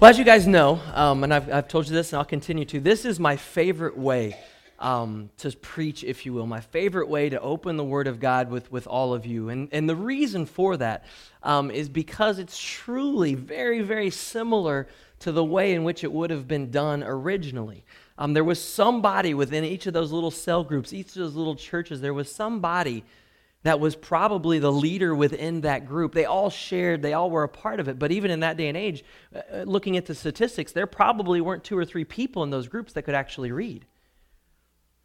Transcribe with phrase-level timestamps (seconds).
[0.00, 2.64] Well, as you guys know, um, and I've, I've told you this and I'll continue
[2.66, 4.36] to, this is my favorite way
[4.78, 8.48] um, to preach, if you will, my favorite way to open the Word of God
[8.48, 9.48] with, with all of you.
[9.48, 11.04] And, and the reason for that
[11.42, 14.86] um, is because it's truly very, very similar
[15.18, 17.84] to the way in which it would have been done originally.
[18.18, 21.56] Um, there was somebody within each of those little cell groups, each of those little
[21.56, 23.02] churches, there was somebody
[23.68, 26.14] that was probably the leader within that group.
[26.14, 27.98] They all shared, they all were a part of it.
[27.98, 31.42] But even in that day and age, uh, uh, looking at the statistics, there probably
[31.42, 33.84] weren't two or three people in those groups that could actually read.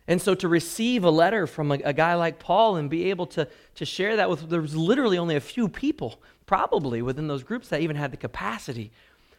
[0.08, 3.26] And so to receive a letter from a, a guy like Paul and be able
[3.28, 7.44] to, to share that with, there was literally only a few people, probably within those
[7.44, 8.92] groups, that even had the capacity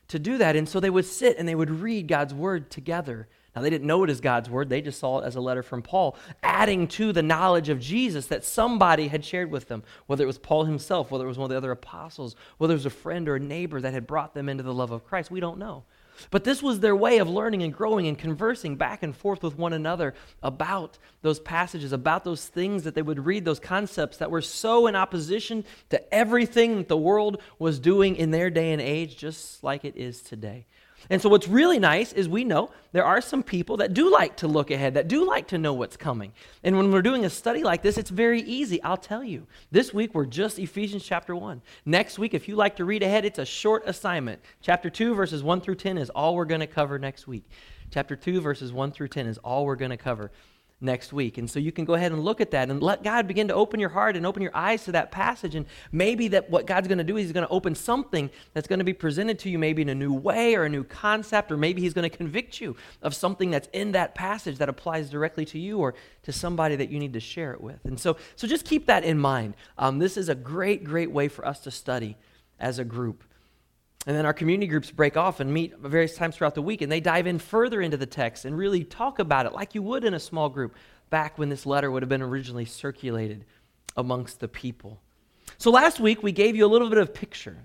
[0.09, 0.55] to do that.
[0.55, 3.87] And so they would sit and they would read God's word together now, they didn't
[3.87, 6.89] know it as God's word, they just saw it as a letter from Paul, adding
[6.89, 10.65] to the knowledge of Jesus that somebody had shared with them, whether it was Paul
[10.65, 13.37] himself, whether it was one of the other apostles, whether it was a friend or
[13.37, 15.31] a neighbor that had brought them into the love of Christ.
[15.31, 15.85] We don't know.
[16.31, 19.59] But this was their way of learning and growing and conversing back and forth with
[19.59, 24.31] one another about those passages, about those things that they would read, those concepts that
[24.31, 28.81] were so in opposition to everything that the world was doing in their day and
[28.81, 30.67] age, just like it is today.
[31.11, 34.37] And so, what's really nice is we know there are some people that do like
[34.39, 36.33] to look ahead, that do like to know what's coming.
[36.63, 38.83] And when we're doing a study like this, it's very easy.
[38.83, 39.47] I'll tell you.
[39.71, 41.61] This week, we're just Ephesians chapter 1.
[41.85, 44.41] Next week, if you like to read ahead, it's a short assignment.
[44.63, 47.45] Chapter 2, verses 1 through 10 is all we're going to cover next week.
[47.91, 50.31] Chapter 2, verses 1 through 10 is all we're going to cover
[50.81, 51.39] next week.
[51.39, 53.55] And so you can go ahead and look at that and let God begin to
[53.55, 55.55] open your heart and open your eyes to that passage.
[55.55, 58.69] And maybe that what God's going to do is he's going to open something that's
[58.69, 61.51] going to be presented to you maybe in a new way or a new concept,
[61.51, 65.09] or maybe he's going to convict you of something that's in that passage that applies
[65.09, 67.85] directly to you or to somebody that you need to share it with.
[67.85, 69.55] And so, so just keep that in mind.
[69.79, 72.17] Um, this is a great, great way for us to study
[72.59, 73.25] as a group.
[74.07, 76.93] And then our community groups break off and meet various times throughout the week, and
[76.93, 80.05] they dive in further into the text and really talk about it like you would
[80.05, 80.75] in a small group
[81.09, 83.45] back when this letter would have been originally circulated
[83.97, 85.01] amongst the people.
[85.59, 87.57] So last week, we gave you a little bit of picture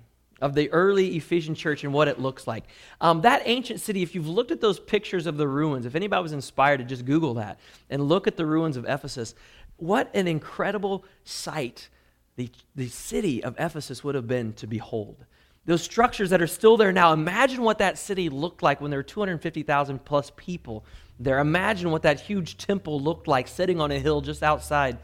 [0.42, 2.64] of the early Ephesian church and what it looks like.
[3.02, 6.22] Um, that ancient city, if you've looked at those pictures of the ruins, if anybody
[6.24, 9.36] was inspired to just Google that and look at the ruins of Ephesus,
[9.76, 11.90] what an incredible sight
[12.38, 15.26] the, the city of Ephesus would have been to behold
[15.70, 17.14] those structures that are still there now.
[17.14, 20.84] Imagine what that city looked like when there were 250,000 plus people
[21.20, 21.38] there.
[21.38, 24.98] Imagine what that huge temple looked like sitting on a hill just outside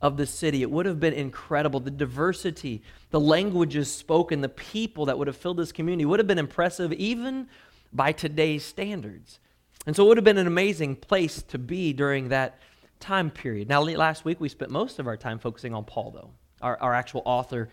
[0.00, 0.62] of the city.
[0.62, 1.78] It would have been incredible.
[1.78, 6.26] The diversity, the languages spoken, the people that would have filled this community would have
[6.26, 7.46] been impressive even
[7.92, 9.38] by today's standards.
[9.86, 12.58] And so it would have been an amazing place to be during that
[12.98, 13.68] time period.
[13.68, 16.30] Now, last week we spent most of our time focusing on Paul, though,
[16.60, 17.68] our, our actual author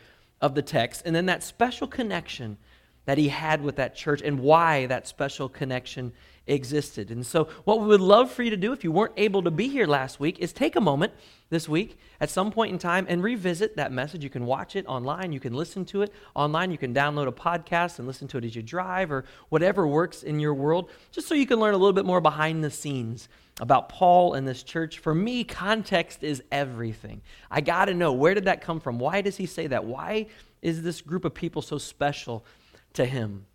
[0.45, 2.57] of the text, and then that special connection
[3.05, 6.13] that he had with that church and why that special connection
[6.45, 7.09] existed.
[7.09, 9.49] And so, what we would love for you to do if you weren't able to
[9.49, 11.13] be here last week is take a moment
[11.49, 14.23] this week at some point in time and revisit that message.
[14.23, 17.31] You can watch it online, you can listen to it online, you can download a
[17.31, 21.27] podcast and listen to it as you drive or whatever works in your world, just
[21.27, 23.27] so you can learn a little bit more behind the scenes
[23.59, 24.99] about Paul and this church.
[24.99, 27.21] For me, context is everything.
[27.49, 28.99] I got to know where did that come from?
[28.99, 29.85] Why does he say that?
[29.85, 30.27] Why
[30.61, 32.45] is this group of people so special
[32.93, 33.45] to him?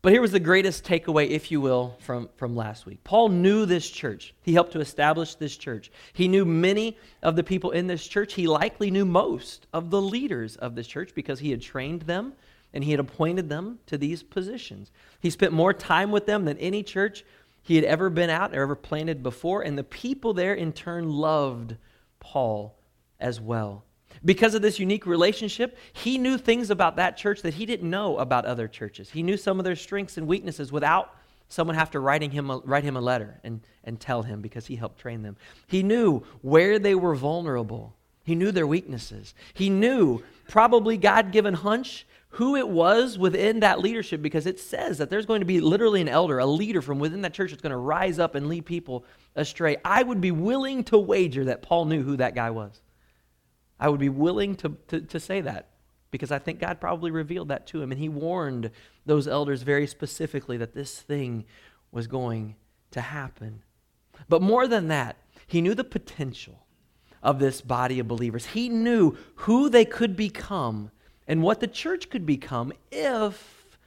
[0.00, 3.02] But here was the greatest takeaway, if you will, from, from last week.
[3.04, 4.34] Paul knew this church.
[4.42, 5.90] He helped to establish this church.
[6.12, 8.34] He knew many of the people in this church.
[8.34, 12.34] He likely knew most of the leaders of this church because he had trained them
[12.74, 14.90] and he had appointed them to these positions.
[15.20, 17.24] He spent more time with them than any church
[17.64, 21.10] he had ever been out or ever planted before, and the people there in turn
[21.10, 21.76] loved
[22.20, 22.78] Paul
[23.18, 23.84] as well.
[24.24, 28.18] Because of this unique relationship, he knew things about that church that he didn't know
[28.18, 29.10] about other churches.
[29.10, 31.16] He knew some of their strengths and weaknesses without
[31.48, 34.76] someone to writing him a, write him a letter and, and tell him because he
[34.76, 35.36] helped train them.
[35.66, 37.94] He knew where they were vulnerable.
[38.24, 39.34] He knew their weaknesses.
[39.52, 44.98] He knew, probably God given hunch, who it was within that leadership because it says
[44.98, 47.62] that there's going to be literally an elder, a leader from within that church that's
[47.62, 49.04] going to rise up and lead people
[49.36, 49.76] astray.
[49.84, 52.82] I would be willing to wager that Paul knew who that guy was.
[53.78, 55.68] I would be willing to, to, to say that
[56.10, 57.92] because I think God probably revealed that to him.
[57.92, 58.72] And he warned
[59.06, 61.44] those elders very specifically that this thing
[61.92, 62.56] was going
[62.90, 63.62] to happen.
[64.28, 65.16] But more than that,
[65.46, 66.66] he knew the potential
[67.22, 68.46] of this body of believers.
[68.46, 70.90] He knew who they could become
[71.26, 73.78] and what the church could become if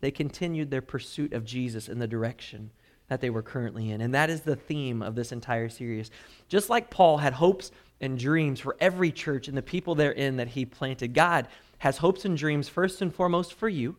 [0.00, 2.70] they continued their pursuit of Jesus in the direction
[3.08, 4.00] that they were currently in.
[4.00, 6.10] And that is the theme of this entire series.
[6.48, 7.70] Just like Paul had hopes
[8.00, 11.48] and dreams for every church and the people therein that he planted, God
[11.78, 13.96] has hopes and dreams first and foremost for you,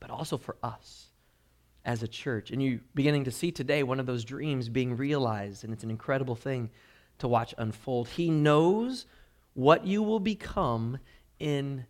[0.00, 1.06] but also for us.
[1.88, 2.50] as a church.
[2.50, 5.90] And you're beginning to see today one of those dreams being realized, and it's an
[5.90, 6.70] incredible thing
[7.18, 8.08] to watch unfold.
[8.08, 9.06] He knows
[9.54, 10.98] what you will become
[11.38, 11.86] in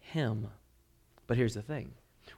[0.00, 0.48] Him.
[1.26, 1.92] But here's the thing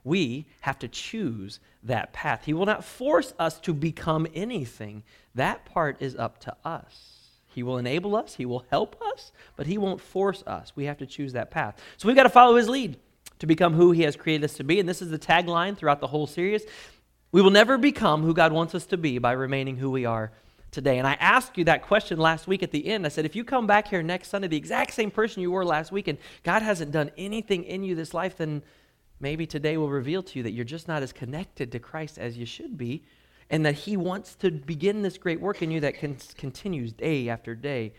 [0.04, 2.42] we have to choose that path.
[2.44, 5.02] He will not force us to become anything.
[5.34, 7.16] That part is up to us.
[7.48, 10.72] He will enable us, He will help us, but He won't force us.
[10.76, 11.80] We have to choose that path.
[11.96, 12.96] So we've got to follow His lead
[13.40, 14.78] to become who He has created us to be.
[14.78, 16.62] And this is the tagline throughout the whole series.
[17.32, 20.32] We will never become who God wants us to be by remaining who we are
[20.70, 20.98] today.
[20.98, 23.04] And I asked you that question last week at the end.
[23.04, 25.64] I said, if you come back here next Sunday, the exact same person you were
[25.64, 28.62] last week, and God hasn't done anything in you this life, then
[29.20, 32.36] maybe today will reveal to you that you're just not as connected to Christ as
[32.38, 33.04] you should be,
[33.50, 37.28] and that He wants to begin this great work in you that can, continues day
[37.28, 37.92] after day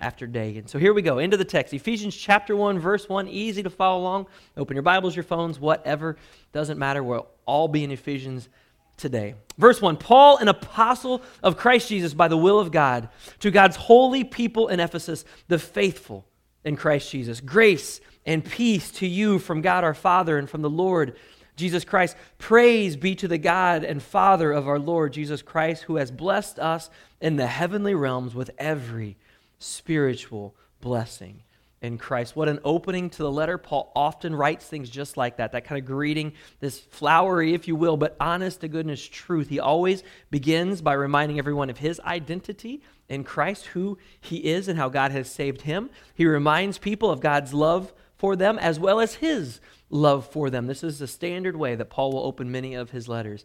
[0.00, 0.56] after day.
[0.56, 3.26] And so here we go into the text Ephesians chapter 1, verse 1.
[3.28, 4.26] Easy to follow along.
[4.56, 6.16] Open your Bibles, your phones, whatever.
[6.52, 7.02] Doesn't matter.
[7.02, 8.48] We'll all be in Ephesians
[8.98, 9.34] today.
[9.56, 13.08] Verse 1 Paul, an apostle of Christ Jesus by the will of God,
[13.40, 16.26] to God's holy people in Ephesus, the faithful
[16.64, 17.40] in Christ Jesus.
[17.40, 21.16] Grace and peace to you from God our Father and from the Lord
[21.56, 22.16] Jesus Christ.
[22.36, 26.58] Praise be to the God and Father of our Lord Jesus Christ, who has blessed
[26.58, 26.90] us
[27.20, 29.16] in the heavenly realms with every
[29.58, 31.42] spiritual blessing
[31.80, 32.34] in Christ.
[32.34, 33.58] What an opening to the letter.
[33.58, 37.76] Paul often writes things just like that, that kind of greeting, this flowery, if you
[37.76, 39.48] will, but honest to goodness truth.
[39.48, 44.78] He always begins by reminding everyone of his identity in Christ, who he is and
[44.78, 45.90] how God has saved him.
[46.14, 50.66] He reminds people of God's love for them as well as his love for them.
[50.66, 53.44] This is the standard way that Paul will open many of his letters.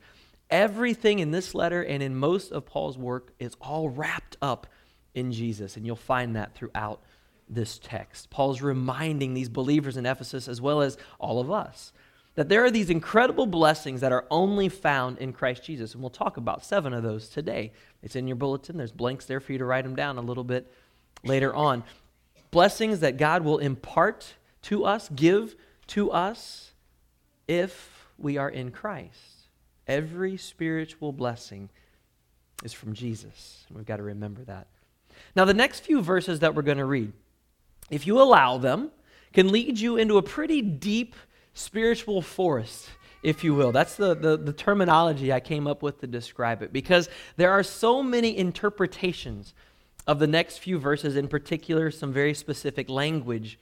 [0.49, 4.67] Everything in this letter and in most of Paul's work is all wrapped up
[5.13, 7.01] in Jesus, and you'll find that throughout
[7.49, 8.29] this text.
[8.29, 11.93] Paul's reminding these believers in Ephesus, as well as all of us,
[12.35, 15.93] that there are these incredible blessings that are only found in Christ Jesus.
[15.93, 17.71] And we'll talk about seven of those today.
[18.01, 20.43] It's in your bulletin, there's blanks there for you to write them down a little
[20.43, 20.71] bit
[21.23, 21.83] later on.
[22.51, 25.55] Blessings that God will impart to us, give
[25.87, 26.71] to us,
[27.47, 29.49] if we are in Christ.
[29.87, 31.69] Every spiritual blessing
[32.63, 33.65] is from Jesus.
[33.67, 34.67] And We've got to remember that.
[35.35, 37.11] Now, the next few verses that we're going to read
[37.89, 38.91] if you allow them,
[39.33, 41.15] can lead you into a pretty deep
[41.53, 42.89] spiritual forest,
[43.21, 43.71] if you will.
[43.71, 47.63] That's the, the, the, terminology I came up with to describe it, because there are
[47.63, 49.53] so many interpretations
[50.05, 53.59] of the next few verses, in particular, some very specific language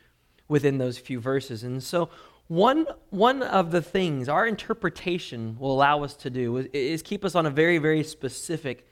[0.47, 1.63] within those few verses.
[1.63, 2.09] And so,
[2.47, 7.24] one, one of the things our interpretation will allow us to do is, is keep
[7.24, 8.85] us on a very, very specific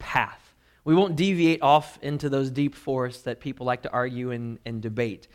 [0.00, 0.43] path.
[0.84, 4.82] We won't deviate off into those deep forests that people like to argue and, and
[4.82, 5.28] debate.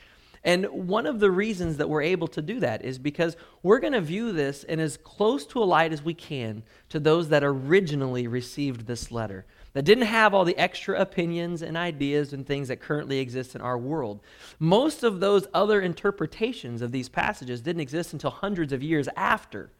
[0.43, 3.93] And one of the reasons that we're able to do that is because we're going
[3.93, 7.43] to view this in as close to a light as we can to those that
[7.43, 12.69] originally received this letter, that didn't have all the extra opinions and ideas and things
[12.69, 14.21] that currently exist in our world.
[14.59, 19.71] Most of those other interpretations of these passages didn't exist until hundreds of years after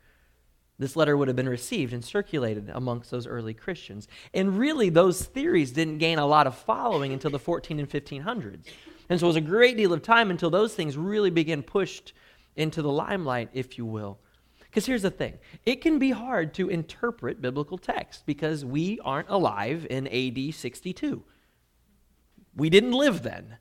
[0.79, 4.07] this letter would have been received and circulated amongst those early Christians.
[4.33, 8.65] And really, those theories didn't gain a lot of following until the 14 and 1500s.
[9.09, 12.13] And so it was a great deal of time until those things really began pushed
[12.55, 14.19] into the limelight, if you will.
[14.62, 19.29] Because here's the thing it can be hard to interpret biblical text because we aren't
[19.29, 21.24] alive in AD 62.
[22.55, 23.57] We didn't live then.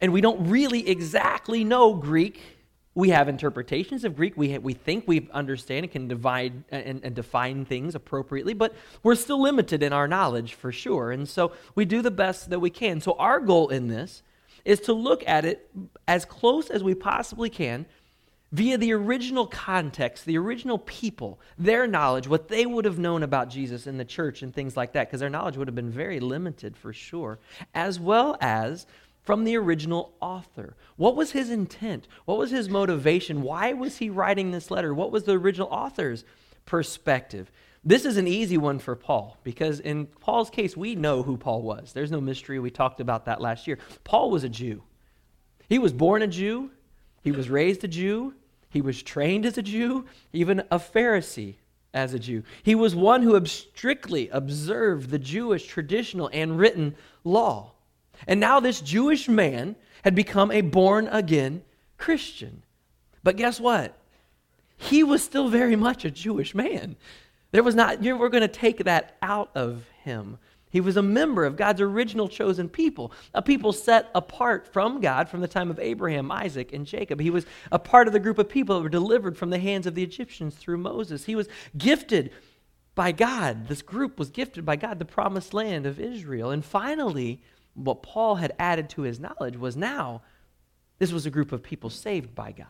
[0.00, 2.55] And we don't really exactly know Greek
[2.96, 4.36] we have interpretations of Greek.
[4.36, 8.74] We, we think we understand and can divide uh, and, and, define things appropriately, but
[9.02, 11.12] we're still limited in our knowledge for sure.
[11.12, 13.02] And so we do the best that we can.
[13.02, 14.22] So our goal in this
[14.64, 15.70] is to look at it
[16.08, 17.84] as close as we possibly can
[18.50, 23.50] via the original context, the original people, their knowledge, what they would have known about
[23.50, 26.18] Jesus in the church and things like that, because their knowledge would have been very
[26.18, 27.38] limited for sure,
[27.74, 28.86] as well as
[29.26, 30.76] from the original author.
[30.94, 32.06] What was his intent?
[32.24, 33.42] What was his motivation?
[33.42, 34.94] Why was he writing this letter?
[34.94, 36.24] What was the original author's
[36.64, 37.50] perspective?
[37.84, 41.62] This is an easy one for Paul because, in Paul's case, we know who Paul
[41.62, 41.92] was.
[41.92, 42.60] There's no mystery.
[42.60, 43.78] We talked about that last year.
[44.04, 44.84] Paul was a Jew.
[45.68, 46.70] He was born a Jew,
[47.24, 48.34] he was raised a Jew,
[48.68, 51.56] he was trained as a Jew, even a Pharisee
[51.92, 52.44] as a Jew.
[52.62, 57.72] He was one who strictly observed the Jewish traditional and written law.
[58.26, 61.62] And now this Jewish man had become a born again
[61.98, 62.62] Christian.
[63.22, 63.96] But guess what?
[64.76, 66.96] He was still very much a Jewish man.
[67.50, 70.38] There was not, you we're going to take that out of him.
[70.70, 75.28] He was a member of God's original chosen people, a people set apart from God
[75.28, 77.20] from the time of Abraham, Isaac, and Jacob.
[77.20, 79.86] He was a part of the group of people that were delivered from the hands
[79.86, 81.24] of the Egyptians through Moses.
[81.24, 82.30] He was gifted
[82.94, 83.68] by God.
[83.68, 86.50] This group was gifted by God, the promised land of Israel.
[86.50, 87.40] And finally,
[87.76, 90.22] what Paul had added to his knowledge was now
[90.98, 92.66] this was a group of people saved by God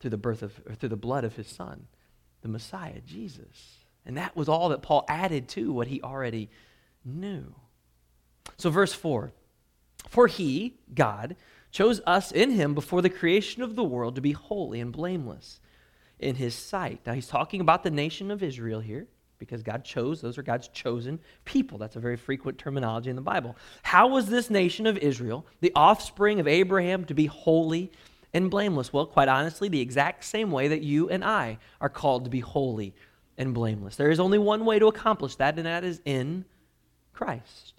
[0.00, 1.86] through the birth of, or through the blood of his son,
[2.40, 3.78] the Messiah, Jesus.
[4.04, 6.48] And that was all that Paul added to what he already
[7.04, 7.54] knew.
[8.56, 9.32] So, verse 4
[10.08, 11.36] For he, God,
[11.70, 15.60] chose us in him before the creation of the world to be holy and blameless
[16.18, 17.00] in his sight.
[17.04, 19.08] Now, he's talking about the nation of Israel here
[19.38, 21.78] because God chose, those are God's chosen people.
[21.78, 23.56] That's a very frequent terminology in the Bible.
[23.82, 27.92] How was this nation of Israel, the offspring of Abraham, to be holy
[28.32, 28.92] and blameless?
[28.92, 32.40] Well, quite honestly, the exact same way that you and I are called to be
[32.40, 32.94] holy
[33.38, 33.96] and blameless.
[33.96, 36.44] There is only one way to accomplish that, and that is in
[37.12, 37.74] Christ.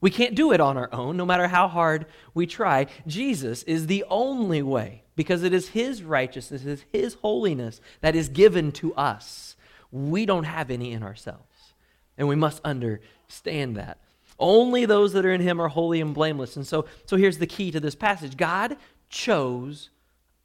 [0.00, 2.86] We can't do it on our own, no matter how hard we try.
[3.06, 8.14] Jesus is the only way because it is His righteousness, it is His holiness that
[8.14, 9.56] is given to us.
[9.90, 11.74] We don't have any in ourselves.
[12.18, 13.98] And we must understand that.
[14.38, 16.56] Only those that are in him are holy and blameless.
[16.56, 18.76] And so, so here's the key to this passage God
[19.08, 19.90] chose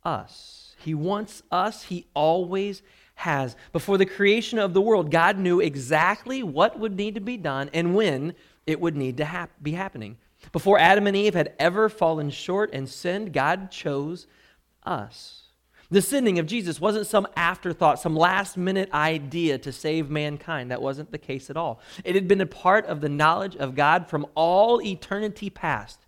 [0.04, 0.76] us.
[0.80, 2.82] He wants us, He always
[3.16, 3.56] has.
[3.72, 7.70] Before the creation of the world, God knew exactly what would need to be done
[7.74, 8.34] and when
[8.66, 10.18] it would need to hap- be happening.
[10.52, 14.26] Before Adam and Eve had ever fallen short and sinned, God chose
[14.84, 15.41] us.
[15.92, 20.72] The sending of Jesus wasn't some afterthought, some last minute idea to save mankind.
[20.72, 21.82] That wasn't the case at all.
[22.06, 26.00] It had been a part of the knowledge of God from all eternity past.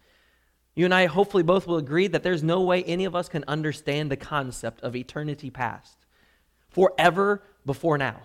[0.73, 3.43] You and I hopefully both will agree that there's no way any of us can
[3.45, 5.97] understand the concept of eternity past.
[6.69, 8.21] Forever before now.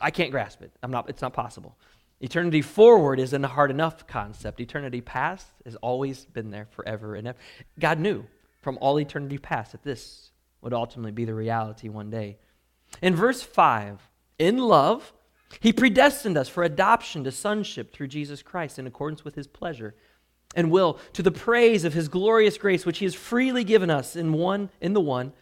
[0.00, 0.70] I can't grasp it.
[0.82, 1.74] I'm not, it's not possible.
[2.20, 4.60] Eternity forward isn't a hard enough concept.
[4.60, 7.38] Eternity past has always been there forever and ever.
[7.78, 8.26] God knew
[8.60, 12.38] from all eternity past that this would ultimately be the reality one day.
[13.02, 15.12] In verse 5, in love,
[15.60, 19.94] he predestined us for adoption to sonship through Jesus Christ in accordance with his pleasure
[20.54, 24.16] and will to the praise of his glorious grace which he has freely given us
[24.16, 25.32] in one in the one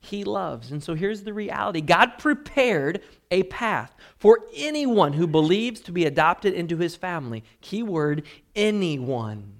[0.00, 0.72] he loves.
[0.72, 1.80] And so here's the reality.
[1.80, 7.44] God prepared a path for anyone who believes to be adopted into his family.
[7.60, 8.24] Keyword
[8.56, 9.52] anyone.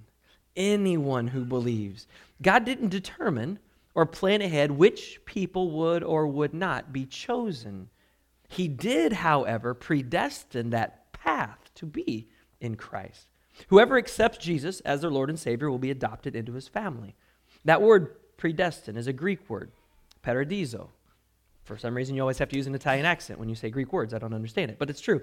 [0.56, 2.06] Anyone who believes.
[2.42, 3.58] God didn't determine
[3.94, 7.88] or plan ahead which people would or would not be chosen.
[8.48, 12.28] He did, however, predestine that path to be
[12.60, 13.28] in Christ.
[13.68, 17.14] Whoever accepts Jesus as their Lord and Savior will be adopted into his family.
[17.64, 19.70] That word predestine is a Greek word,
[20.22, 20.90] paradiso.
[21.64, 23.92] For some reason, you always have to use an Italian accent when you say Greek
[23.92, 24.14] words.
[24.14, 25.20] I don't understand it, but it's true.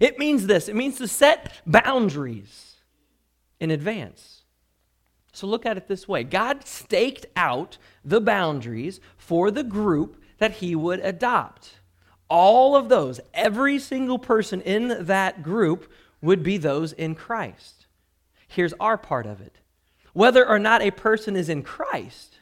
[0.00, 2.76] It means this it means to set boundaries
[3.60, 4.42] in advance.
[5.36, 10.52] So look at it this way God staked out the boundaries for the group that
[10.52, 11.74] he would adopt.
[12.30, 17.86] All of those, every single person in that group would be those in Christ.
[18.48, 19.58] Here's our part of it
[20.14, 22.38] whether or not a person is in Christ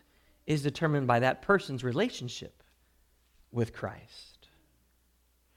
[0.46, 2.62] is determined by that person's relationship
[3.50, 4.46] with Christ.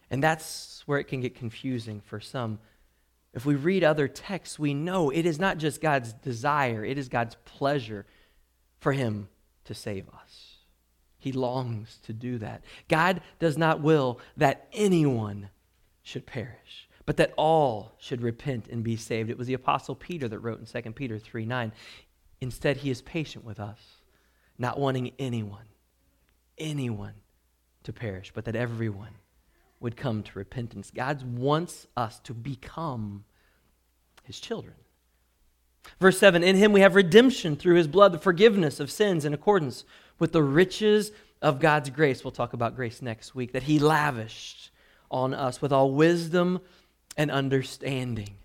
[0.10, 2.58] And that's where it can get confusing for some
[3.34, 7.10] if we read other texts, we know it is not just God's desire, it is
[7.10, 8.05] God's pleasure
[8.79, 9.29] for him
[9.65, 10.57] to save us.
[11.19, 12.63] He longs to do that.
[12.88, 15.50] God does not will that anyone
[16.03, 19.29] should perish, but that all should repent and be saved.
[19.29, 21.72] It was the Apostle Peter that wrote in 2 Peter 3 9.
[22.39, 23.79] Instead, he is patient with us,
[24.57, 25.65] not wanting anyone,
[26.57, 27.15] anyone
[27.84, 29.15] to perish, but that everyone
[29.79, 30.91] would come to repentance.
[30.93, 33.24] God wants us to become
[34.24, 34.75] his children.
[36.00, 39.34] Verse 7 In him we have redemption through his blood, the forgiveness of sins in
[39.34, 39.84] accordance
[40.19, 42.24] with the riches of God's grace.
[42.24, 44.72] We'll talk about grace next week, that he lavished
[45.10, 46.60] on us with all wisdom
[47.15, 48.36] and understanding.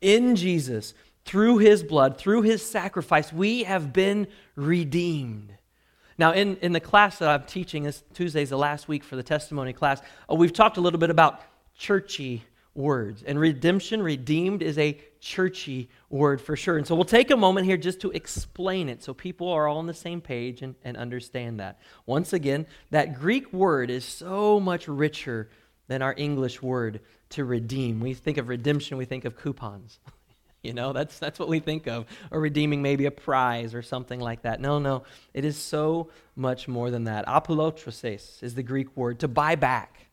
[0.00, 5.52] In Jesus, through his blood, through his sacrifice, we have been redeemed.
[6.18, 9.22] Now, in, in the class that I'm teaching, this Tuesday's the last week for the
[9.22, 11.40] testimony class, uh, we've talked a little bit about
[11.76, 12.42] churchy
[12.74, 13.22] words.
[13.22, 16.76] And redemption, redeemed, is a churchy word for sure.
[16.76, 19.78] And so we'll take a moment here just to explain it so people are all
[19.78, 21.80] on the same page and, and understand that.
[22.06, 25.48] Once again, that Greek word is so much richer
[25.86, 28.00] than our English word to redeem.
[28.00, 29.98] We think of redemption, we think of coupons.
[30.68, 34.20] You know, that's, that's what we think of, or redeeming maybe a prize or something
[34.20, 34.60] like that.
[34.60, 35.02] No, no,
[35.34, 37.26] it is so much more than that.
[37.26, 40.08] Apolutrosis is the Greek word to buy back,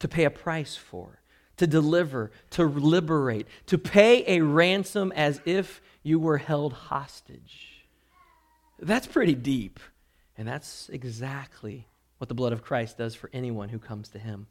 [0.00, 1.20] to pay a price for
[1.56, 7.84] to deliver, to liberate, to pay a ransom as if you were held hostage.
[8.78, 9.80] That's pretty deep.
[10.36, 11.86] And that's exactly
[12.18, 14.46] what the blood of Christ does for anyone who comes to him.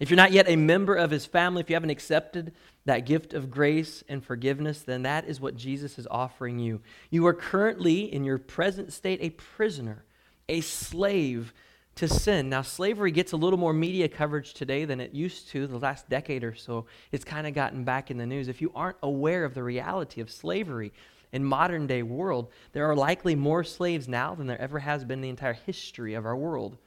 [0.00, 2.54] If you're not yet a member of his family, if you haven't accepted
[2.86, 6.80] that gift of grace and forgiveness, then that is what Jesus is offering you.
[7.10, 10.04] You are currently, in your present state, a prisoner,
[10.48, 11.52] a slave
[11.96, 12.48] to sin.
[12.48, 16.08] Now, slavery gets a little more media coverage today than it used to the last
[16.08, 16.86] decade or so.
[17.12, 18.48] It's kind of gotten back in the news.
[18.48, 20.94] If you aren't aware of the reality of slavery
[21.30, 25.18] in modern day world, there are likely more slaves now than there ever has been
[25.18, 26.78] in the entire history of our world.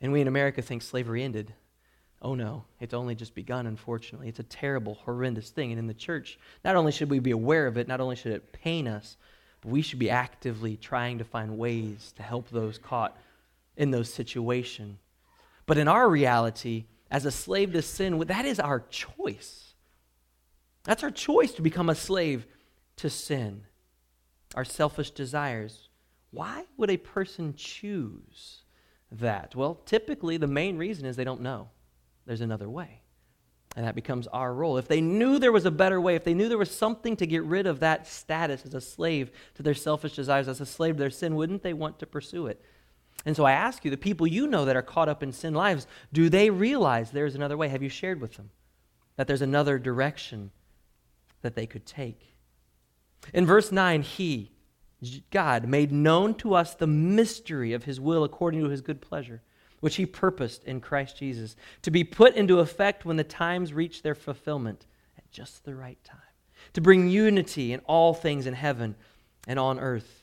[0.00, 1.52] And we in America think slavery ended.
[2.24, 4.28] Oh no, it's only just begun, unfortunately.
[4.28, 5.72] It's a terrible, horrendous thing.
[5.72, 8.32] And in the church, not only should we be aware of it, not only should
[8.32, 9.16] it pain us,
[9.60, 13.18] but we should be actively trying to find ways to help those caught
[13.76, 14.98] in those situations.
[15.66, 19.74] But in our reality, as a slave to sin, that is our choice.
[20.84, 22.46] That's our choice to become a slave
[22.96, 23.64] to sin,
[24.54, 25.88] our selfish desires.
[26.30, 28.62] Why would a person choose
[29.10, 29.56] that?
[29.56, 31.68] Well, typically the main reason is they don't know
[32.26, 33.00] there's another way.
[33.74, 34.76] And that becomes our role.
[34.76, 37.26] If they knew there was a better way, if they knew there was something to
[37.26, 40.96] get rid of that status as a slave to their selfish desires, as a slave
[40.96, 42.62] to their sin, wouldn't they want to pursue it?
[43.24, 45.54] And so I ask you, the people you know that are caught up in sin
[45.54, 47.68] lives, do they realize there's another way?
[47.68, 48.50] Have you shared with them
[49.16, 50.50] that there's another direction
[51.40, 52.34] that they could take?
[53.32, 54.50] In verse 9, He,
[55.30, 59.42] God, made known to us the mystery of His will according to His good pleasure,
[59.82, 64.02] which He purposed in Christ Jesus, to be put into effect when the times reach
[64.02, 64.86] their fulfillment
[65.18, 66.20] at just the right time,
[66.72, 68.94] to bring unity in all things in heaven
[69.48, 70.22] and on earth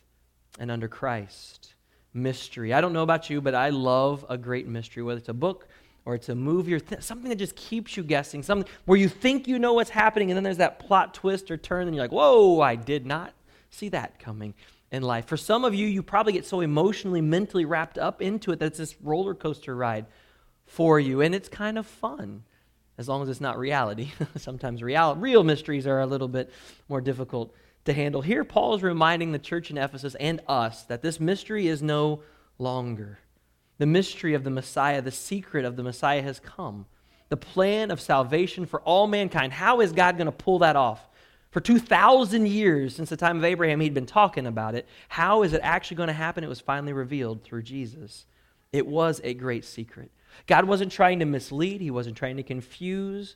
[0.57, 1.73] and under Christ
[2.13, 2.73] mystery.
[2.73, 5.67] I don't know about you, but I love a great mystery, whether it's a book
[6.05, 9.09] or it's a movie or th- something that just keeps you guessing, something where you
[9.09, 12.05] think you know what's happening, and then there's that plot twist or turn, and you're
[12.05, 13.33] like, whoa, I did not
[13.69, 14.53] see that coming
[14.91, 15.25] in life.
[15.25, 18.67] For some of you, you probably get so emotionally, mentally wrapped up into it that
[18.67, 20.05] it's this roller coaster ride
[20.65, 22.43] for you, and it's kind of fun
[22.97, 24.11] as long as it's not reality.
[24.37, 26.51] Sometimes real, real mysteries are a little bit
[26.87, 27.53] more difficult
[27.85, 28.21] to handle.
[28.21, 32.21] Here, Paul is reminding the church in Ephesus and us that this mystery is no
[32.57, 33.19] longer.
[33.77, 36.85] The mystery of the Messiah, the secret of the Messiah has come.
[37.29, 39.53] The plan of salvation for all mankind.
[39.53, 41.07] How is God going to pull that off?
[41.51, 44.87] For 2,000 years, since the time of Abraham, he'd been talking about it.
[45.07, 46.43] How is it actually going to happen?
[46.43, 48.25] It was finally revealed through Jesus.
[48.71, 50.11] It was a great secret.
[50.45, 53.35] God wasn't trying to mislead, He wasn't trying to confuse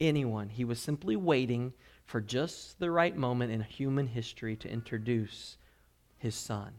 [0.00, 0.48] anyone.
[0.48, 1.72] He was simply waiting
[2.04, 5.56] for just the right moment in human history to introduce
[6.18, 6.72] his son.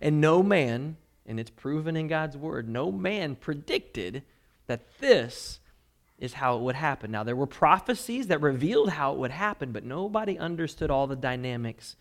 [0.00, 0.96] And no man,
[1.26, 4.22] and it's proven in God's word, no man predicted
[4.66, 5.58] that this
[6.20, 7.10] is how it would happen.
[7.10, 11.16] Now, there were prophecies that revealed how it would happen, but nobody understood all the
[11.16, 11.96] dynamics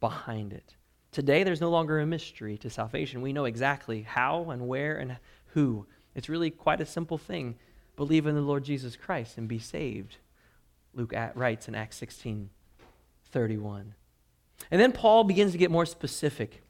[0.00, 0.74] behind it.
[1.12, 3.22] Today, there's no longer a mystery to salvation.
[3.22, 5.16] We know exactly how and where and
[5.48, 5.86] who.
[6.14, 7.56] It's really quite a simple thing.
[7.96, 10.16] Believe in the Lord Jesus Christ and be saved.
[10.94, 12.50] Luke writes in Acts 16
[13.30, 13.94] 31.
[14.70, 16.62] And then Paul begins to get more specific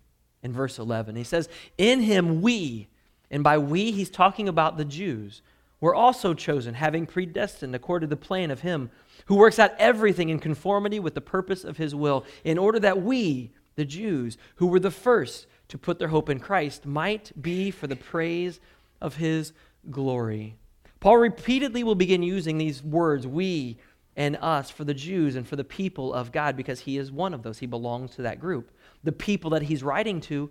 [0.42, 1.16] in verse 11.
[1.16, 2.88] He says, In him we,
[3.30, 5.42] and by we he's talking about the Jews,
[5.82, 8.88] were also chosen, having predestined according to the plan of him
[9.26, 13.02] who works out everything in conformity with the purpose of his will, in order that
[13.02, 17.72] we, the Jews, who were the first to put their hope in Christ, might be
[17.72, 18.60] for the praise
[19.00, 19.52] of his
[19.90, 20.54] glory.
[21.00, 23.76] Paul repeatedly will begin using these words, we,
[24.16, 27.34] and us for the Jews and for the people of God because he is one
[27.34, 27.58] of those.
[27.58, 28.70] He belongs to that group.
[29.02, 30.48] The people that he's writing to,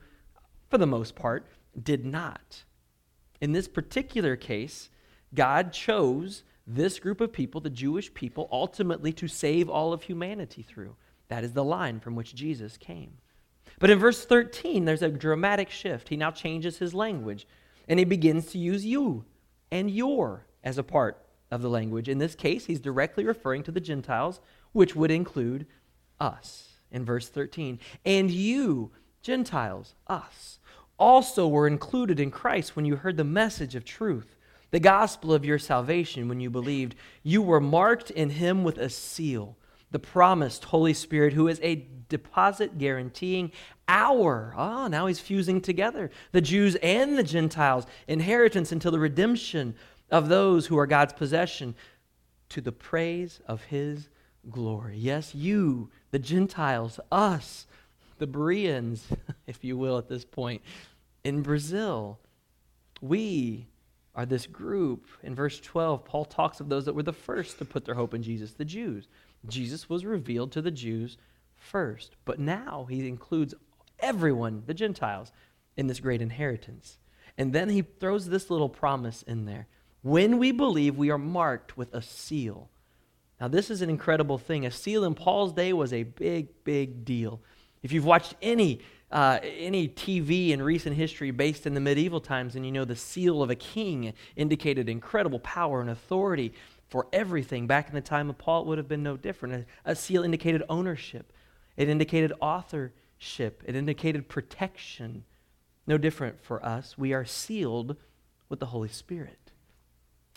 [0.69, 1.47] for the most part,
[1.81, 2.65] did not.
[3.39, 4.89] In this particular case,
[5.33, 10.61] God chose this group of people, the Jewish people, ultimately to save all of humanity
[10.61, 10.95] through.
[11.29, 13.13] That is the line from which Jesus came.
[13.79, 16.09] But in verse 13, there's a dramatic shift.
[16.09, 17.47] He now changes his language
[17.87, 19.25] and he begins to use you
[19.71, 22.07] and your as a part of the language.
[22.07, 24.39] In this case, he's directly referring to the Gentiles,
[24.71, 25.65] which would include
[26.19, 27.79] us in verse 13.
[28.05, 28.91] And you,
[29.21, 30.59] Gentiles, us,
[30.97, 34.35] also were included in Christ when you heard the message of truth,
[34.71, 36.95] the gospel of your salvation when you believed.
[37.23, 39.57] You were marked in him with a seal,
[39.91, 43.51] the promised Holy Spirit, who is a deposit guaranteeing
[43.88, 49.75] our, ah, now he's fusing together the Jews and the Gentiles, inheritance until the redemption
[50.10, 51.75] of those who are God's possession
[52.49, 54.10] to the praise of his
[54.49, 54.97] glory.
[54.97, 57.65] Yes, you, the Gentiles, us,
[58.17, 59.07] the Bereans,
[59.47, 60.62] if you will, at this point,
[61.23, 62.19] in Brazil.
[63.01, 63.67] We
[64.13, 65.08] are this group.
[65.24, 68.13] In verse 12, Paul talks of those that were the first to put their hope
[68.13, 69.08] in Jesus, the Jews.
[69.47, 71.17] Jesus was revealed to the Jews
[71.56, 73.54] first, but now he includes
[74.00, 75.32] everyone, the Gentiles,
[75.78, 76.97] in this great inheritance.
[77.38, 79.67] And then he throws this little promise in there
[80.02, 82.69] When we believe, we are marked with a seal.
[83.39, 84.65] Now, this is an incredible thing.
[84.65, 87.41] A seal in Paul's day was a big, big deal.
[87.82, 92.56] If you've watched any, uh, any TV in recent history based in the medieval times,
[92.56, 96.54] and you know the seal of a king indicated incredible power and authority
[96.88, 97.67] for everything.
[97.67, 99.65] Back in the time of Paul, it would have been no different.
[99.86, 101.34] A, a seal indicated ownership,
[101.76, 105.26] it indicated authorship, it indicated protection.
[105.88, 106.97] No different for us.
[106.97, 107.97] We are sealed
[108.50, 109.52] with the Holy Spirit.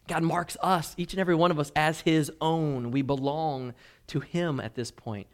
[0.08, 2.90] God marks us, each and every one of us, as His own.
[2.90, 3.74] We belong
[4.08, 5.26] to Him at this point.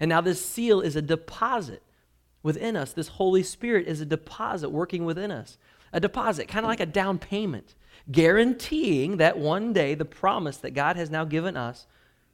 [0.00, 1.82] And now this seal is a deposit
[2.42, 2.92] within us.
[2.92, 5.58] This Holy Spirit is a deposit working within us.
[5.92, 7.74] A deposit, kind of like a down payment,
[8.10, 11.86] guaranteeing that one day the promise that God has now given us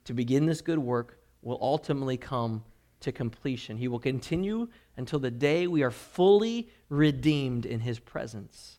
[0.05, 2.63] to begin this good work will ultimately come
[3.01, 3.77] to completion.
[3.77, 8.79] He will continue until the day we are fully redeemed in His presence.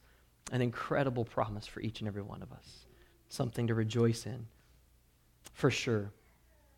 [0.51, 2.85] An incredible promise for each and every one of us.
[3.29, 4.47] Something to rejoice in,
[5.53, 6.11] for sure.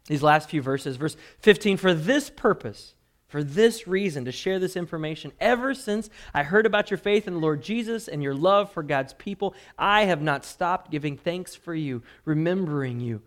[0.08, 2.96] These last few verses, verse 15, for this purpose,
[3.32, 7.34] for this reason, to share this information, ever since I heard about your faith in
[7.34, 11.56] the Lord Jesus and your love for God's people, I have not stopped giving thanks
[11.56, 13.22] for you, remembering you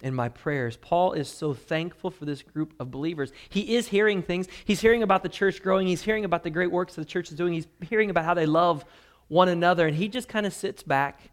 [0.00, 0.76] in my prayers.
[0.76, 3.32] Paul is so thankful for this group of believers.
[3.48, 4.46] He is hearing things.
[4.64, 5.88] He's hearing about the church growing.
[5.88, 7.52] He's hearing about the great works that the church is doing.
[7.52, 8.84] He's hearing about how they love
[9.26, 9.88] one another.
[9.88, 11.30] And he just kind of sits back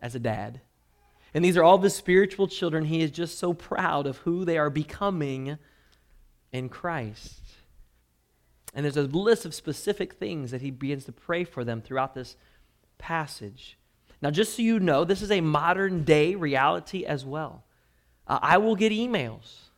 [0.00, 0.62] as a dad.
[1.34, 2.86] And these are all the spiritual children.
[2.86, 5.58] He is just so proud of who they are becoming
[6.52, 7.40] in Christ.
[8.74, 12.14] And there's a list of specific things that he begins to pray for them throughout
[12.14, 12.36] this
[12.98, 13.76] passage.
[14.22, 17.64] Now, just so you know, this is a modern day reality as well.
[18.26, 19.70] Uh, I will get emails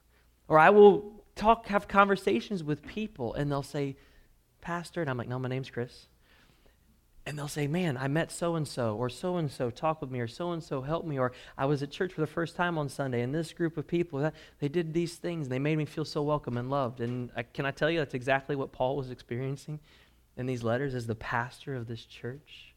[0.48, 3.96] or I will talk, have conversations with people, and they'll say,
[4.60, 6.06] Pastor, and I'm like, no, my name's Chris.
[7.24, 10.10] And they'll say, Man, I met so and so, or so and so talk with
[10.10, 12.56] me, or so and so help me, or I was at church for the first
[12.56, 15.78] time on Sunday, and this group of people, they did these things, and they made
[15.78, 17.00] me feel so welcome and loved.
[17.00, 19.78] And I, can I tell you, that's exactly what Paul was experiencing
[20.36, 22.74] in these letters as the pastor of this church.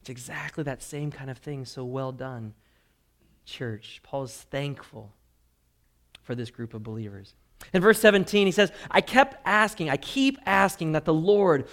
[0.00, 1.64] It's exactly that same kind of thing.
[1.64, 2.54] So well done,
[3.44, 4.00] church.
[4.02, 5.12] Paul is thankful
[6.22, 7.34] for this group of believers.
[7.72, 11.68] In verse 17, he says, I kept asking, I keep asking that the Lord,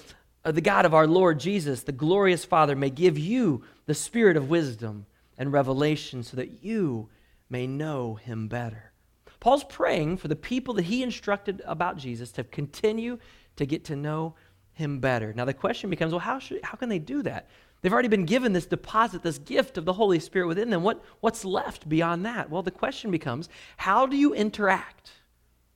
[0.45, 4.38] Uh, the God of our Lord Jesus, the glorious Father, may give you the spirit
[4.38, 5.06] of wisdom
[5.38, 7.10] and revelation so that you
[7.50, 8.91] may know him better.
[9.39, 13.19] Paul's praying for the people that he instructed about Jesus to continue
[13.56, 14.36] to get to know
[14.73, 15.34] him better.
[15.34, 17.47] Now, the question becomes well, how, should, how can they do that?
[17.82, 20.84] They've already been given this deposit, this gift of the Holy Spirit within them.
[20.84, 22.50] What, what's left beyond that?
[22.50, 25.12] Well, the question becomes how do you interact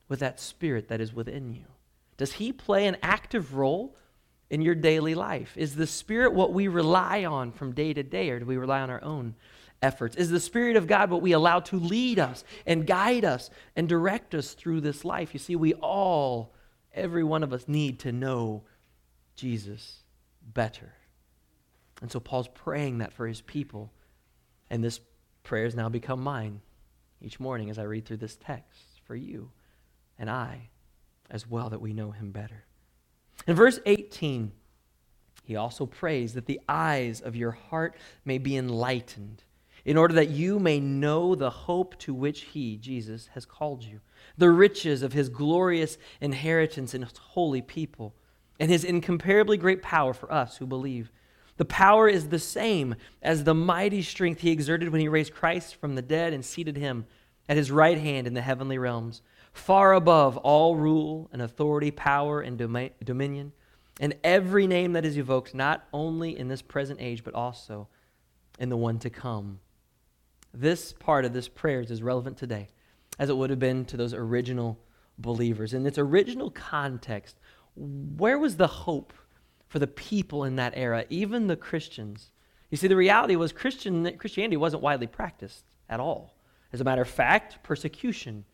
[0.08, 1.66] with that Spirit that is within you?
[2.16, 3.96] Does He play an active role
[4.52, 5.56] in your daily life?
[5.56, 8.82] Is the Spirit what we rely on from day to day, or do we rely
[8.82, 9.34] on our own
[9.80, 10.14] efforts?
[10.14, 13.88] Is the Spirit of God what we allow to lead us and guide us and
[13.88, 15.32] direct us through this life?
[15.32, 16.52] You see, we all,
[16.92, 18.62] every one of us, need to know
[19.36, 20.02] Jesus
[20.52, 20.92] better.
[22.02, 23.90] And so Paul's praying that for his people.
[24.68, 25.00] And this
[25.44, 26.60] prayer has now become mine
[27.22, 29.50] each morning as I read through this text for you
[30.18, 30.68] and I
[31.30, 32.66] as well, that we know him better.
[33.46, 34.52] In verse 18,
[35.44, 39.44] he also prays that the eyes of your heart may be enlightened,
[39.84, 44.00] in order that you may know the hope to which he, Jesus, has called you,
[44.38, 48.14] the riches of his glorious inheritance in his holy people,
[48.60, 51.10] and his incomparably great power for us who believe.
[51.56, 55.74] The power is the same as the mighty strength he exerted when he raised Christ
[55.74, 57.06] from the dead and seated him
[57.48, 59.20] at his right hand in the heavenly realms,
[59.52, 63.52] far above all rule and authority, power and dominion,
[64.00, 67.88] and every name that is evoked, not only in this present age, but also
[68.58, 69.60] in the one to come.
[70.54, 72.68] This part of this prayer is as relevant today
[73.18, 74.78] as it would have been to those original
[75.18, 75.74] believers.
[75.74, 77.38] In its original context,
[77.74, 79.12] where was the hope
[79.72, 82.30] for the people in that era, even the Christians.
[82.70, 86.36] You see, the reality was Christian, Christianity wasn't widely practiced at all.
[86.74, 88.44] As a matter of fact, persecution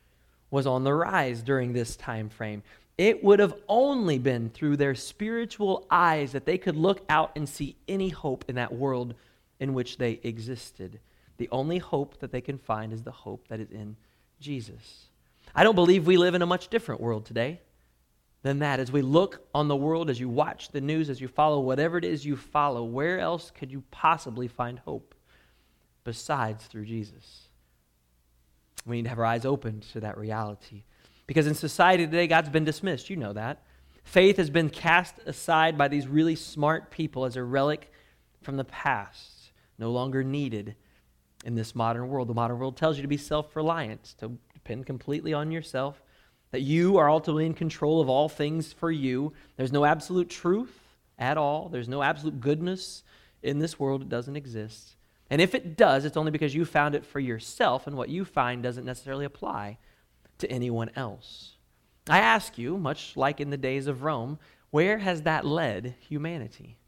[0.50, 2.62] was on the rise during this time frame.
[2.96, 7.48] It would have only been through their spiritual eyes that they could look out and
[7.48, 9.14] see any hope in that world
[9.60, 10.98] in which they existed.
[11.36, 13.96] The only hope that they can find is the hope that is in
[14.40, 15.06] Jesus.
[15.54, 17.60] I don't believe we live in a much different world today
[18.42, 18.80] than that.
[18.80, 21.98] As we look on the world, as you watch the news, as you follow whatever
[21.98, 25.14] it is you follow, where else could you possibly find hope
[26.04, 27.47] besides through Jesus?
[28.88, 30.84] We need to have our eyes opened to that reality.
[31.26, 33.10] Because in society today, God's been dismissed.
[33.10, 33.62] You know that.
[34.04, 37.92] Faith has been cast aside by these really smart people as a relic
[38.42, 39.52] from the past.
[39.76, 40.74] no longer needed
[41.44, 42.28] in this modern world.
[42.28, 46.02] The modern world tells you to be self reliant, to depend completely on yourself,
[46.50, 49.32] that you are ultimately in control of all things for you.
[49.56, 50.80] There's no absolute truth
[51.18, 53.02] at all, there's no absolute goodness
[53.42, 54.02] in this world.
[54.02, 54.96] It doesn't exist.
[55.30, 58.24] And if it does, it's only because you found it for yourself, and what you
[58.24, 59.78] find doesn't necessarily apply
[60.38, 61.56] to anyone else.
[62.08, 64.38] I ask you, much like in the days of Rome,
[64.70, 66.78] where has that led humanity?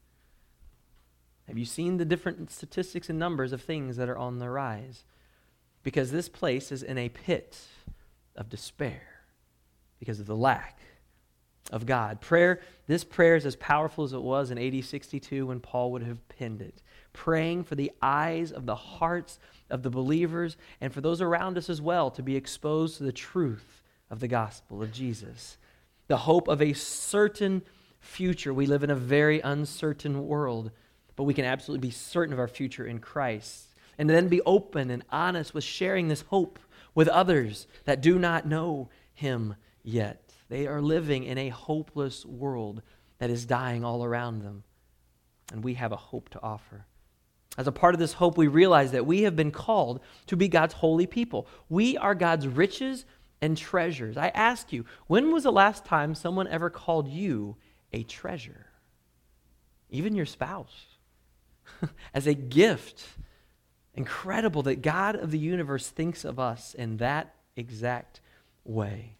[1.47, 5.03] Have you seen the different statistics and numbers of things that are on the rise?
[5.83, 7.59] Because this place is in a pit
[8.35, 9.01] of despair
[9.99, 10.79] because of the lack
[11.71, 12.21] of God.
[12.21, 16.03] Prayer, this prayer is as powerful as it was in AD 62 when Paul would
[16.03, 16.81] have penned it.
[17.13, 21.69] Praying for the eyes of the hearts of the believers and for those around us
[21.69, 25.57] as well to be exposed to the truth of the gospel of Jesus.
[26.07, 27.63] The hope of a certain
[27.99, 28.53] future.
[28.53, 30.71] We live in a very uncertain world,
[31.15, 33.67] but we can absolutely be certain of our future in Christ.
[33.97, 36.59] And then be open and honest with sharing this hope
[36.95, 40.33] with others that do not know Him yet.
[40.49, 42.81] They are living in a hopeless world
[43.19, 44.63] that is dying all around them.
[45.53, 46.85] And we have a hope to offer.
[47.57, 50.47] As a part of this hope, we realize that we have been called to be
[50.47, 51.47] God's holy people.
[51.69, 53.05] We are God's riches
[53.41, 54.17] and treasures.
[54.17, 57.57] I ask you, when was the last time someone ever called you
[57.91, 58.67] a treasure?
[59.89, 60.85] Even your spouse.
[62.13, 63.05] As a gift.
[63.93, 68.21] Incredible that God of the universe thinks of us in that exact
[68.63, 69.17] way.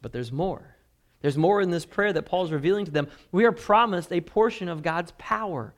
[0.00, 0.76] But there's more.
[1.20, 3.08] There's more in this prayer that Paul's revealing to them.
[3.30, 5.74] We are promised a portion of God's power,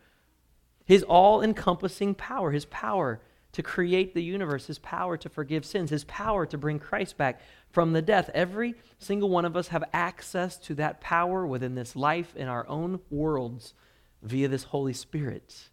[0.84, 3.20] his all encompassing power, his power
[3.52, 7.40] to create the universe, his power to forgive sins, his power to bring Christ back
[7.70, 8.30] from the death.
[8.34, 12.66] Every single one of us have access to that power within this life in our
[12.68, 13.74] own worlds
[14.22, 15.68] via this Holy Spirit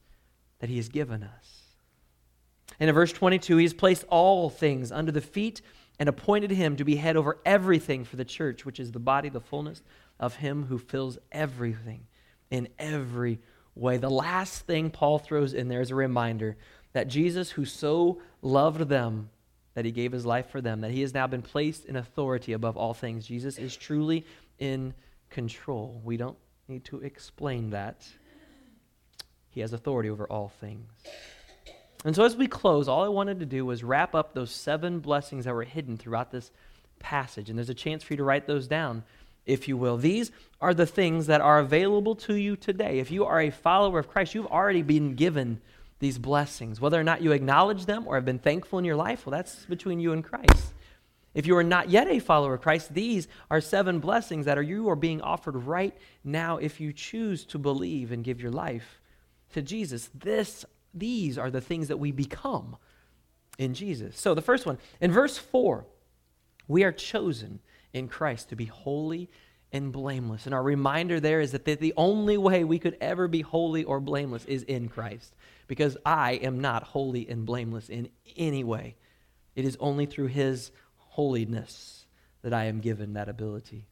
[0.59, 1.61] that he has given us.
[2.79, 5.61] And in verse 22, he has placed all things under the feet
[5.99, 9.29] and appointed him to be head over everything for the church, which is the body,
[9.29, 9.81] the fullness
[10.19, 12.07] of him who fills everything
[12.49, 13.39] in every
[13.79, 13.97] way.
[13.97, 16.57] The last thing Paul throws in there is a reminder
[16.93, 19.29] that Jesus, who so loved them,
[19.75, 22.53] that he gave his life for them, that he has now been placed in authority
[22.53, 23.27] above all things.
[23.27, 24.25] Jesus is truly
[24.57, 24.93] in
[25.29, 26.01] control.
[26.03, 26.37] We don't
[26.67, 28.05] need to explain that.
[29.51, 30.89] He has authority over all things.
[32.05, 34.99] And so, as we close, all I wanted to do was wrap up those seven
[34.99, 36.51] blessings that were hidden throughout this
[36.99, 37.49] passage.
[37.49, 39.03] And there's a chance for you to write those down,
[39.45, 39.97] if you will.
[39.97, 42.99] These are the things that are available to you today.
[42.99, 45.61] If you are a follower of Christ, you've already been given
[45.99, 46.79] these blessings.
[46.79, 49.65] Whether or not you acknowledge them or have been thankful in your life, well, that's
[49.65, 50.73] between you and Christ.
[51.33, 54.63] If you are not yet a follower of Christ, these are seven blessings that are
[54.63, 58.99] you are being offered right now if you choose to believe and give your life
[59.53, 60.09] to Jesus.
[60.13, 62.77] This these are the things that we become
[63.57, 64.19] in Jesus.
[64.19, 65.85] So, the first one, in verse 4,
[66.67, 67.59] we are chosen
[67.93, 69.29] in Christ to be holy
[69.71, 70.45] and blameless.
[70.45, 73.99] And our reminder there is that the only way we could ever be holy or
[73.99, 75.35] blameless is in Christ,
[75.67, 78.95] because I am not holy and blameless in any way.
[79.55, 82.05] It is only through His holiness
[82.41, 83.87] that I am given that ability.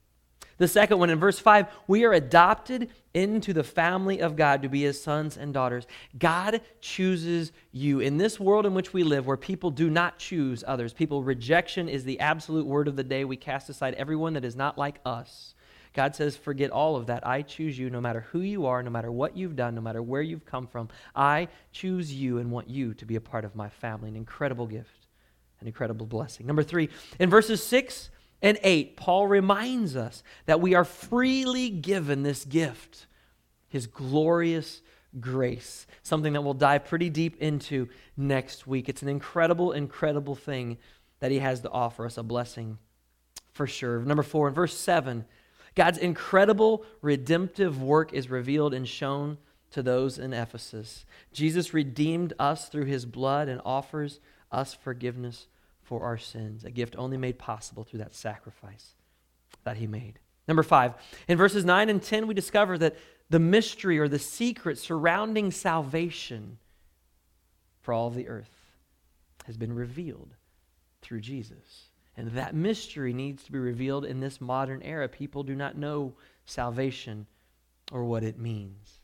[0.57, 4.69] The second one in verse 5, we are adopted into the family of God to
[4.69, 5.85] be his sons and daughters.
[6.17, 7.99] God chooses you.
[7.99, 11.87] In this world in which we live, where people do not choose others, people, rejection
[11.87, 13.23] is the absolute word of the day.
[13.23, 15.53] We cast aside everyone that is not like us.
[15.93, 17.25] God says, forget all of that.
[17.25, 20.01] I choose you no matter who you are, no matter what you've done, no matter
[20.01, 20.89] where you've come from.
[21.15, 24.09] I choose you and want you to be a part of my family.
[24.09, 25.07] An incredible gift,
[25.59, 26.45] an incredible blessing.
[26.45, 26.89] Number three,
[27.19, 28.11] in verses 6
[28.41, 33.07] and 8, Paul reminds us that we are freely given this gift,
[33.67, 34.81] his glorious
[35.19, 38.89] grace, something that we'll dive pretty deep into next week.
[38.89, 40.77] It's an incredible, incredible thing
[41.19, 42.77] that he has to offer us, a blessing
[43.53, 43.99] for sure.
[44.01, 45.25] Number four, in verse 7,
[45.73, 49.37] God's incredible redemptive work is revealed and shown
[49.71, 51.05] to those in Ephesus.
[51.33, 54.19] Jesus redeemed us through his blood and offers
[54.51, 55.47] us forgiveness
[55.87, 58.95] for our sins, a gift only made possible through that sacrifice
[59.63, 60.19] that he made.
[60.45, 60.93] Number five,
[61.29, 62.97] in verses 9 and 10, we discover that
[63.29, 66.57] the mystery or the secret surrounding salvation
[67.81, 68.51] for all the earth
[69.45, 70.35] has been revealed
[71.01, 71.87] through Jesus.
[72.17, 75.07] And that mystery needs to be revealed in this modern era.
[75.07, 77.27] People do not know salvation
[77.93, 78.96] or what it means.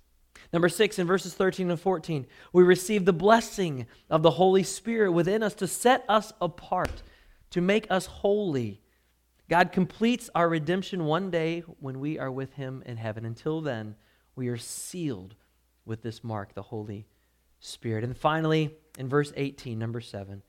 [0.54, 5.12] Number six, in verses 13 and 14, we receive the blessing of the Holy Spirit
[5.12, 7.02] within us to set us apart,
[7.50, 8.80] to make us holy.
[9.50, 13.26] God completes our redemption one day when we are with Him in heaven.
[13.26, 13.96] Until then,
[14.36, 15.34] we are sealed
[15.86, 17.08] with this mark, the Holy
[17.60, 18.04] Spirit.
[18.04, 20.44] And finally, in verse 18, number 7,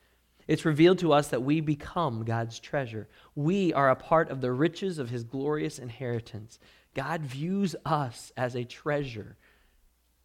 [0.46, 3.08] it's revealed to us that we become God's treasure.
[3.34, 6.58] We are a part of the riches of his glorious inheritance.
[6.92, 9.38] God views us as a treasure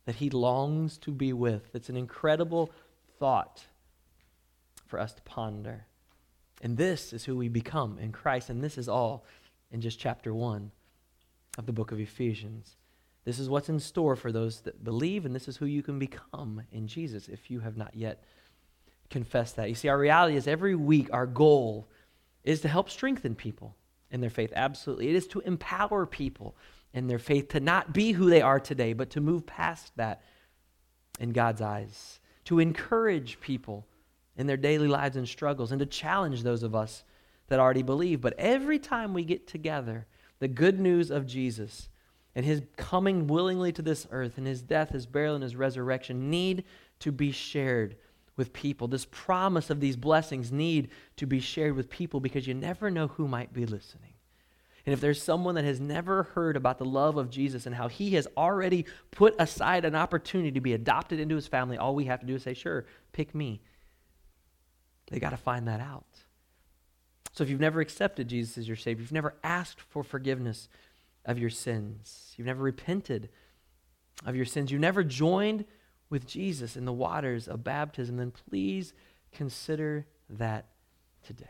[0.09, 1.69] that he longs to be with.
[1.75, 2.71] It's an incredible
[3.19, 3.65] thought
[4.87, 5.85] for us to ponder.
[6.63, 8.49] And this is who we become in Christ.
[8.49, 9.23] And this is all
[9.71, 10.71] in just chapter 1
[11.59, 12.75] of the book of Ephesians.
[13.23, 15.99] This is what's in store for those that believe, and this is who you can
[15.99, 18.23] become in Jesus if you have not yet
[19.11, 19.69] confessed that.
[19.69, 21.87] You see, our reality is every week our goal
[22.43, 23.75] is to help strengthen people
[24.09, 24.53] in their faith.
[24.55, 25.09] Absolutely.
[25.09, 26.55] It is to empower people
[26.93, 30.23] in their faith to not be who they are today, but to move past that
[31.19, 33.85] in God's eyes, to encourage people
[34.35, 37.03] in their daily lives and struggles, and to challenge those of us
[37.47, 38.21] that already believe.
[38.21, 40.07] But every time we get together,
[40.39, 41.89] the good news of Jesus
[42.35, 46.29] and his coming willingly to this earth and his death, his burial, and his resurrection
[46.29, 46.63] need
[46.99, 47.97] to be shared
[48.37, 48.87] with people.
[48.87, 53.07] This promise of these blessings need to be shared with people because you never know
[53.07, 54.08] who might be listening.
[54.85, 57.87] And if there's someone that has never heard about the love of Jesus and how
[57.87, 62.05] he has already put aside an opportunity to be adopted into his family, all we
[62.05, 63.61] have to do is say, Sure, pick me.
[65.07, 66.05] They got to find that out.
[67.33, 70.69] So if you've never accepted Jesus as your Savior, you've never asked for forgiveness
[71.25, 73.29] of your sins, you've never repented
[74.25, 75.65] of your sins, you've never joined
[76.09, 78.93] with Jesus in the waters of baptism, then please
[79.31, 80.65] consider that
[81.25, 81.45] today.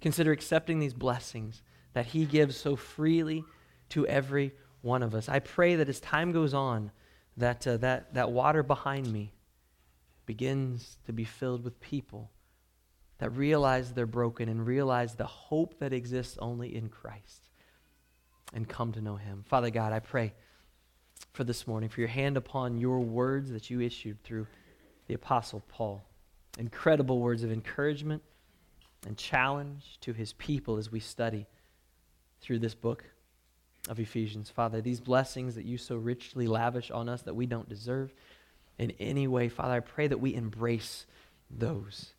[0.00, 1.62] Consider accepting these blessings
[1.94, 3.44] that He gives so freely
[3.90, 4.52] to every
[4.82, 5.28] one of us.
[5.28, 6.90] I pray that as time goes on,
[7.36, 9.32] that, uh, that, that water behind me
[10.26, 12.30] begins to be filled with people
[13.18, 17.48] that realize they're broken and realize the hope that exists only in Christ
[18.52, 19.44] and come to know Him.
[19.48, 20.34] Father God, I pray
[21.32, 24.46] for this morning, for your hand upon your words that you issued through
[25.06, 26.04] the Apostle Paul.
[26.58, 28.22] Incredible words of encouragement
[29.06, 31.46] and challenge to his people as we study
[32.44, 33.04] through this book
[33.88, 34.50] of Ephesians.
[34.50, 38.12] Father, these blessings that you so richly lavish on us that we don't deserve
[38.78, 41.06] in any way, Father, I pray that we embrace
[41.50, 42.12] those.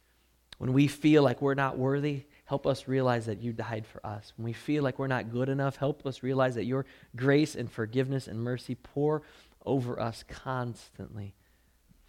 [0.58, 4.34] When we feel like we're not worthy, help us realize that you died for us.
[4.38, 6.86] When we feel like we're not good enough, help us realize that your
[7.16, 9.22] grace and forgiveness and mercy pour
[9.66, 11.36] over us constantly.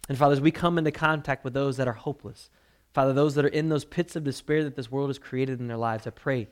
[0.09, 2.49] And Father, as we come into contact with those that are hopeless,
[2.93, 5.67] Father, those that are in those pits of despair that this world has created in
[5.67, 6.47] their lives, I pray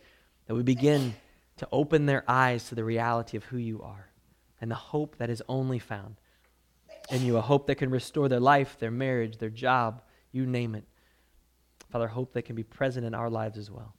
[0.48, 1.16] that we begin
[1.58, 4.10] to open their eyes to the reality of who you are
[4.60, 6.16] and the hope that is only found
[7.10, 10.76] in you, a hope that can restore their life, their marriage, their job, you name
[10.76, 10.84] it.
[11.92, 13.94] Father, hope that can be present in our lives as well.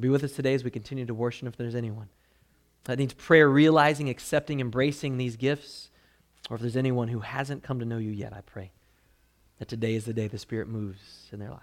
[0.00, 2.08] Be with us today as we continue to worship if there's anyone
[2.84, 5.90] that needs prayer, realizing, accepting, embracing these gifts,
[6.50, 8.72] or if there's anyone who hasn't come to know you yet, I pray
[9.58, 11.60] that today is the day the Spirit moves in their life.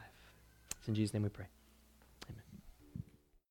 [0.79, 1.47] It's in Jesus' name we pray.